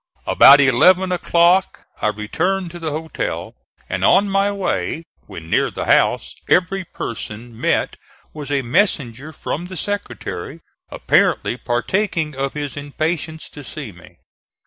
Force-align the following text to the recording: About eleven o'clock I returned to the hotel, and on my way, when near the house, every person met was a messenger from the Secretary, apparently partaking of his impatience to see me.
About 0.25 0.59
eleven 0.59 1.11
o'clock 1.11 1.85
I 2.01 2.07
returned 2.07 2.71
to 2.71 2.79
the 2.79 2.89
hotel, 2.89 3.53
and 3.87 4.03
on 4.03 4.31
my 4.31 4.51
way, 4.51 5.03
when 5.27 5.47
near 5.47 5.69
the 5.69 5.85
house, 5.85 6.33
every 6.49 6.83
person 6.83 7.55
met 7.55 7.97
was 8.33 8.49
a 8.49 8.63
messenger 8.63 9.31
from 9.31 9.65
the 9.65 9.77
Secretary, 9.77 10.61
apparently 10.89 11.55
partaking 11.55 12.35
of 12.35 12.55
his 12.55 12.75
impatience 12.77 13.47
to 13.51 13.63
see 13.63 13.91
me. 13.91 14.17